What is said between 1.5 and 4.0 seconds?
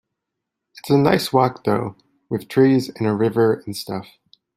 though, with trees and a river and